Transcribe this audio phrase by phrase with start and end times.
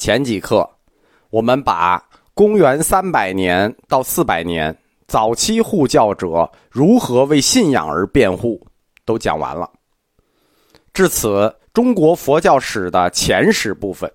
[0.00, 0.66] 前几课，
[1.28, 2.02] 我们把
[2.32, 4.74] 公元三百年到四百年
[5.06, 8.66] 早期护教者如何为信仰而辩护
[9.04, 9.70] 都讲完了。
[10.94, 14.10] 至此，中国佛教史的前史部分，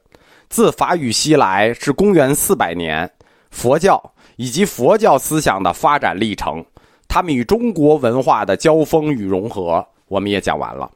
[0.50, 3.08] 自法语西来至公元四百年，
[3.52, 4.02] 佛教
[4.38, 6.66] 以及佛教思想的发展历程，
[7.08, 10.90] 他们与中国文化的交锋与融合，我们也讲完了。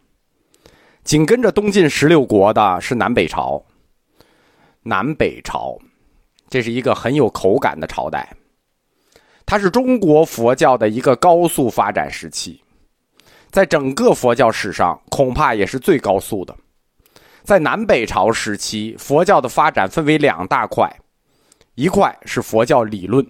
[1.03, 3.63] 紧跟着东晋十六国的是南北朝。
[4.83, 5.77] 南北朝，
[6.49, 8.33] 这是一个很有口感的朝代。
[9.45, 12.61] 它是中国佛教的一个高速发展时期，
[13.51, 16.55] 在整个佛教史上恐怕也是最高速的。
[17.43, 20.89] 在南北朝时期，佛教的发展分为两大块，
[21.75, 23.25] 一块是佛教理论。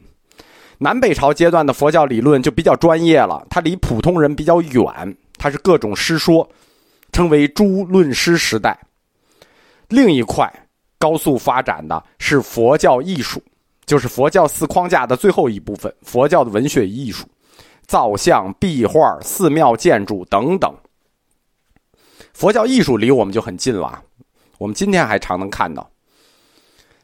[0.78, 6.48] 南北朝阶段的佛教理论就比较专业了，它离普通人比较远，它是各种师说，
[7.12, 8.80] 称为诸论师时代。
[9.88, 10.54] 另一块。
[11.00, 13.42] 高速发展的是佛教艺术，
[13.86, 17.26] 就是佛教四框架的最后一部分——佛教的文学艺术、
[17.88, 20.72] 造像、壁画、寺庙建筑等等。
[22.34, 24.04] 佛教艺术离我们就很近了，
[24.58, 25.90] 我们今天还常能看到。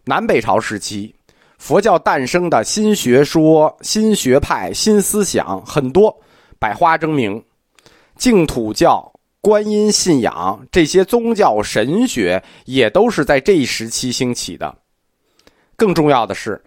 [0.03, 1.15] 南北朝时期，
[1.57, 6.15] 佛教诞生的新学说、新学派、新思想很多，
[6.59, 7.43] 百花争鸣，
[8.17, 9.09] 净土教。
[9.45, 14.79] 观音信仰这些宗教神学也都是在这一时期兴起的。
[15.75, 16.63] 更重要的是，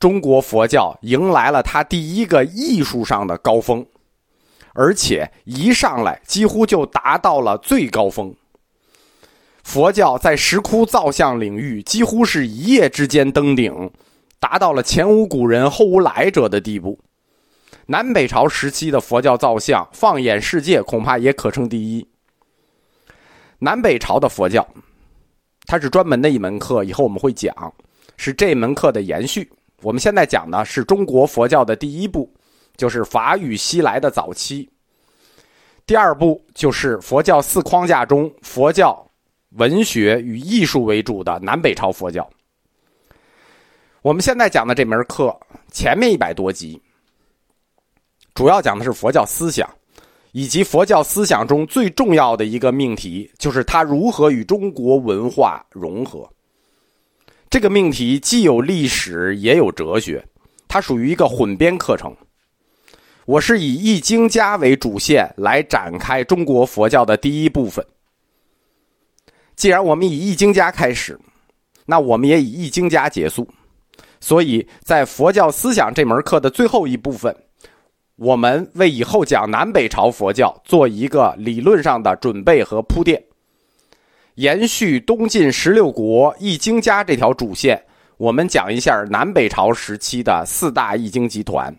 [0.00, 3.84] 中国佛教迎来了它第一个艺术上的高峰，
[4.72, 8.34] 而且一上来几乎就达到了最高峰。
[9.62, 13.90] 佛教在石窟造像领域几乎是一夜之间登顶，
[14.40, 16.98] 达到了前无古人后无来者的地步。
[17.88, 22.08] 南北朝时期的佛教造像，放眼世界恐怕也可称第一。
[23.64, 24.66] 南北朝的佛教，
[25.66, 27.54] 它是专门的一门课，以后我们会讲，
[28.16, 29.48] 是这门课的延续。
[29.82, 32.28] 我们现在讲的是中国佛教的第一步，
[32.76, 34.68] 就是法语西来的早期。
[35.86, 39.08] 第二步就是佛教四框架中佛教
[39.50, 42.28] 文学与艺术为主的南北朝佛教。
[44.00, 45.38] 我们现在讲的这门课
[45.70, 46.82] 前面一百多集，
[48.34, 49.72] 主要讲的是佛教思想。
[50.32, 56.28] 以及佛教思想中最重要的一个命题，就是它如何与中国文化融合。
[57.50, 60.26] 这个命题既有历史，也有哲学，
[60.66, 62.16] 它属于一个混编课程。
[63.26, 67.86] 我是以易经家为主线来展开中国佛教的第一部分。
[69.54, 71.18] 既然我们以易经家开始，
[71.84, 73.46] 那我们也以易经家结束。
[74.18, 77.36] 所以在佛教思想这门课的最后一部分。
[78.16, 83.24] 我们为以后讲南北朝佛教做一个理论上的准备和铺垫，
[84.34, 87.84] 延续东晋十六国易经家这条主线，
[88.18, 91.74] 我们讲一下南北朝时期的四大易经集团。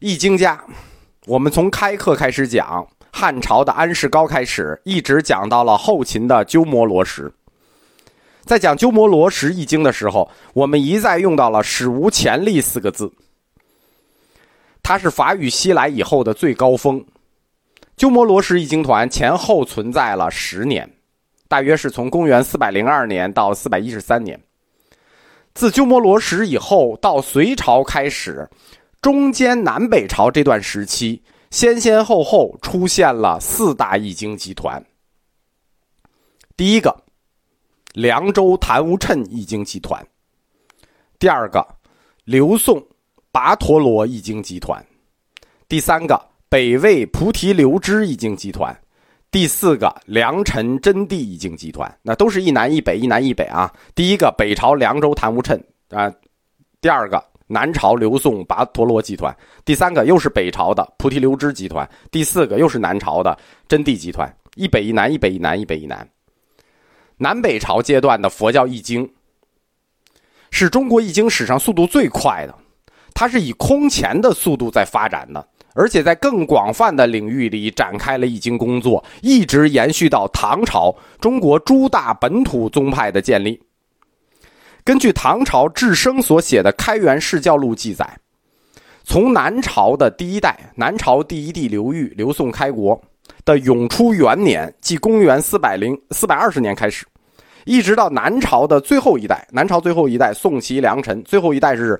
[0.00, 0.62] 易经家，
[1.26, 7.32] 我们从开课开始讲，汉朝的安世高开始，一直讲到了后秦的鸠摩罗什。
[8.44, 13.10] 在讲鸠摩罗什易经的时候，我们一再用到了“史无前例”四个字。
[14.88, 17.04] 它是法语西来以后的最高峰，
[17.96, 20.88] 鸠摩罗什译经团前后存在了十年，
[21.48, 24.40] 大约是从公元四百零二年到四百一十三年。
[25.54, 28.48] 自鸠摩罗什以后到隋朝开始，
[29.02, 31.20] 中间南北朝这段时期，
[31.50, 34.80] 先先后后出现了四大译经集团。
[36.56, 36.96] 第一个，
[37.92, 40.00] 凉州昙无谶译经集团；
[41.18, 41.66] 第二个，
[42.22, 42.80] 刘宋。
[43.36, 44.82] 跋陀罗易经集团，
[45.68, 48.74] 第三个北魏菩提流支易经集团，
[49.30, 53.70] 第四个良辰真谛易经集团，那都是一南一北，一南一北啊。
[53.94, 56.10] 第一个北朝凉州昙无谶啊，
[56.80, 59.36] 第二个南朝刘宋跋陀罗集团，
[59.66, 66.08] 第三个又是北朝的菩提流支集团，第四个又是南朝的真谛集团，一北一南，一北一南，一北一南。
[67.18, 69.06] 南北朝阶段的佛教易经，
[70.50, 72.58] 是中国易经史上速度最快的。
[73.18, 83.58] 它是以空前的速度在发展的，而且在更广泛的领域里展开了易经工作，一直延续到唐朝，中国诸大本土宗派的建立。
[84.84, 88.06] 根据唐朝智生所写的《开元释教录》记载，
[89.02, 93.00] 从南朝的第一代南朝第一帝刘裕刘宋开国
[93.46, 97.06] 的永初元年，即公元四百零四百二十年开始，
[97.64, 101.98] 一直到南朝的最后一代南朝最后一代宋齐梁陈，最后一代是。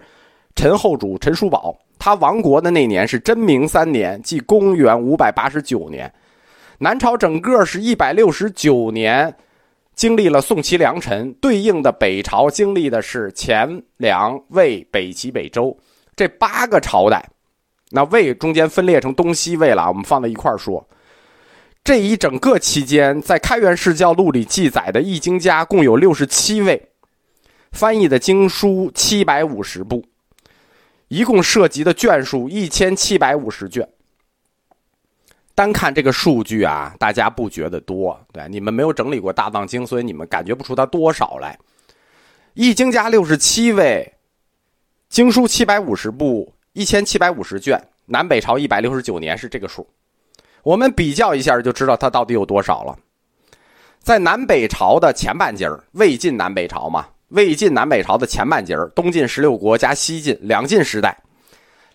[0.57, 6.13] 陈后主陈叔宝，他亡国的那年是真明三年，即公元五百八十九年。
[6.79, 9.33] 南朝整个是一百六十九年，
[9.95, 15.77] 经历了宋齐梁陈，对应的北朝经历的是前梁魏北齐北周
[16.17, 17.25] 这八个朝代。
[17.91, 20.85] 那魏中间分裂成东西魏了，我们放在一块儿说。
[21.85, 26.89] 这一整个期间，在《开元释教录》里记载的易经家共有六十七位，
[27.71, 30.03] 翻译的经书七百五十部，
[31.09, 33.89] 一共涉及的卷数一千七百五十卷。
[35.55, 41.59] 单看这个数据啊，大家不觉得多，对，你们没有整理过大藏经，所以你们感觉不出它多少来。
[42.55, 44.15] 易经家六十七位，
[45.09, 46.53] 经书七百五十部。
[46.73, 49.89] 一千七百五十卷，南北朝一百六十九年是这个数，
[50.63, 52.99] 我们比较一下就知道它到底有多少了。
[53.99, 61.17] 在南北朝的前半截魏晋南北朝嘛，魏晋南北朝的前半截东晋十六国加西晋两晋时代，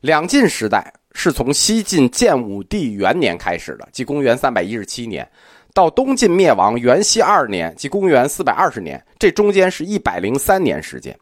[0.02, 5.30] 两晋时代是从西晋建武帝元年开始的，即公元三百一十七年，
[5.74, 11.18] 到东晋灭亡元熙二年，即公元四百二十年，这中间是一百零三年时间。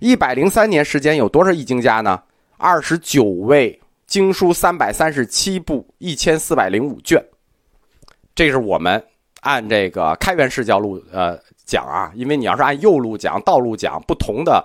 [0.00, 2.20] 一百零三年时间有多少易经家呢？
[2.58, 7.24] 二十九位经书三百三十七部一千四百零五卷，
[8.34, 9.02] 这是我们
[9.46, 14.64] 按这个开元释教录呃讲啊，因为你要是按右路讲、道路讲，不同的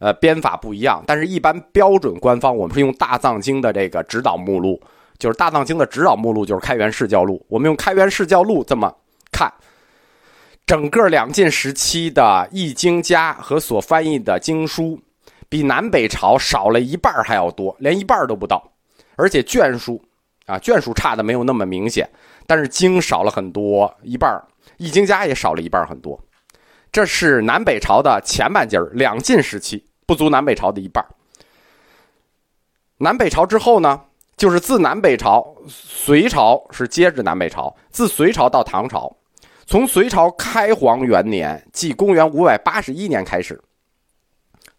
[0.00, 1.02] 呃编法不一样。
[1.06, 4.80] 但是，一般标准官方我们是用大藏经的这个指导目录，
[5.16, 7.44] 就是大藏经的指导目录就是开元释教录。
[7.48, 8.92] 我们用开元释教录这么
[9.30, 9.52] 看，
[10.66, 15.00] 整个两晋时期的易经家和所翻译的经书。
[15.48, 18.72] 比南北朝少了一半还要多，连一半都不到，
[19.14, 20.02] 而且卷数
[20.44, 22.10] 啊，卷数差的没有那么明显，
[22.46, 24.42] 但是经少了很多，一半
[24.76, 26.20] 易经家也少了一半很多。
[26.92, 31.04] 这是南北朝的前半截两晋时期不足南北朝的一半。
[32.98, 34.00] 南北朝之后呢，
[34.36, 39.14] 就是自南北朝，隋朝是接着南北朝，自隋朝到唐朝，
[39.66, 43.60] 从隋朝开皇元年，即公元五百八十一年开始。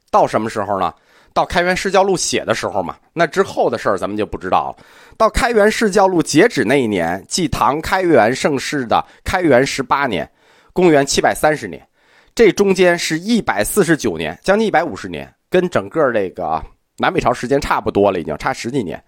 [0.10, 0.94] 到什么时候呢？
[1.38, 2.98] 到开元释教录写的时候嘛。
[3.14, 4.84] 那之后的事儿咱们就不知道了。
[5.16, 10.28] 到开元释教录截止那一年，即唐开元盛世的开元十八年，
[10.74, 11.88] 公元七百三十年，
[12.34, 16.60] 这中间是一百四十九年，将近一百五十年，跟整个这个
[16.98, 19.00] 南北朝时间差不多了，已经差十几年。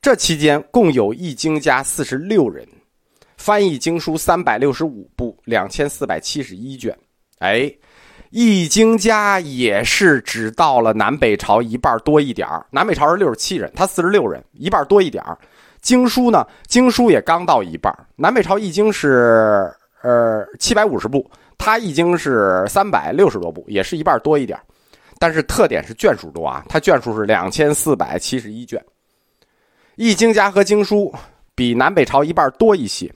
[0.00, 2.66] 这期间共有易经家四十六人，
[3.36, 6.96] 翻译经书三百六十五部，两千四百七十一卷。
[7.40, 7.70] 哎。
[8.30, 15.24] 易经家也是只到了南北朝一半多一点南北朝是六十七人，他四十六人，一半多一点
[15.80, 19.68] 经书呢，经书也刚到一半南北朝易经是
[20.02, 21.28] 呃七百五十部，
[21.58, 24.56] 他易经是三百六十多部，也是一半多一点
[25.18, 28.80] 但是特点是卷数多啊，他卷数是两千四百七十一卷。
[29.96, 31.12] 易经家和经书
[31.56, 33.12] 比南北朝一半多一些，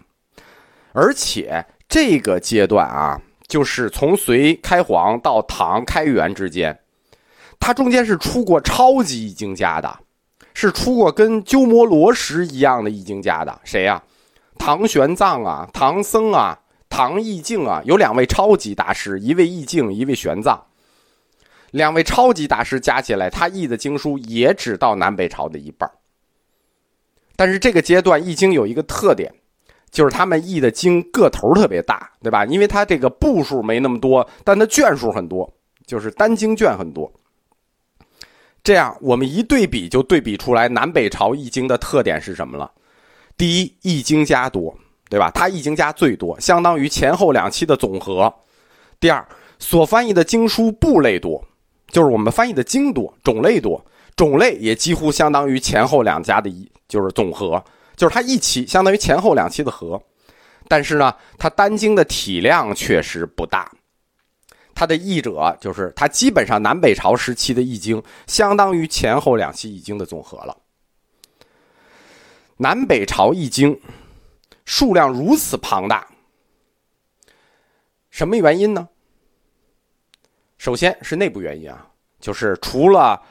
[0.92, 3.20] 而且这个阶段啊。
[3.46, 6.78] 就是从隋开皇到唐开元之间，
[7.60, 10.00] 他中间是出过超级易经家的，
[10.54, 13.60] 是出过跟鸠摩罗什一样的易经家的。
[13.64, 14.02] 谁呀？
[14.58, 16.58] 唐玄奘啊，唐僧啊，
[16.88, 20.58] 唐易净啊，有两位超级大师，一位易净，一位玄奘。
[21.70, 25.90] 两位超级大师加起来，他译的经书也只到南北朝的一半。
[27.36, 29.34] 但是这个阶段易经有一个特点。
[29.94, 32.44] 就是他们译的经个头特别大，对吧？
[32.46, 35.48] 因为它这个部数没那么多，但它卷数很多，
[35.86, 37.10] 就是单经卷很多。
[38.64, 42.68] 这样我们一对比，就对比出来南北朝易经的特点是什么了？
[43.36, 44.76] 第一，易经家多，
[45.08, 45.30] 对吧？
[45.30, 48.34] 它易经家最多，相当于前后两期的总和。
[48.98, 49.24] 第二，
[49.60, 51.40] 所翻译的经书部类多，
[51.86, 53.80] 就是我们翻译的经多，种类多，
[54.16, 57.62] 种类也几乎相当于前后两家的一就是总和。
[57.96, 60.02] 就是它一期相当于前后两期的和，
[60.68, 63.70] 但是呢，它单经的体量确实不大。
[64.74, 70.56] 它的译者就是它基本上南北朝时期的易经相当于前后两期易经的总和了。
[72.56, 73.80] 南北朝易经
[74.64, 76.04] 数量如此庞大，
[78.10, 78.88] 什么原因呢？
[80.58, 81.86] 首先是内部原因啊，
[82.18, 83.22] 就是除了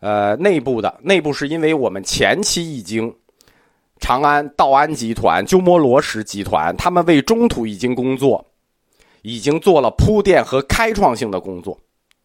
[0.00, 3.14] 呃内部的内部是因为我们前期易经。
[3.98, 8.44] 长安道安集团、鸠摩罗什集团，他们为中土易经工作，
[9.22, 11.78] 已经做了铺垫和开创性的工作，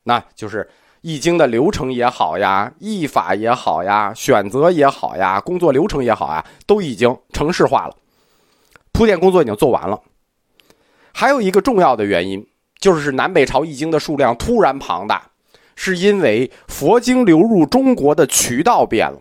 [0.03, 0.69] 那就是
[1.01, 7.95] 易经的流程也好呀，译法也好呀，选择也好呀，工作流程也好啊，都已经程式化了，
[8.91, 9.99] 铺垫工作已经做完了。
[11.13, 12.45] 还有一个重要的原因，
[12.79, 15.31] 就是南北朝易经的数量突然庞大，
[15.75, 19.17] 是因为佛经流入中国的渠道变了。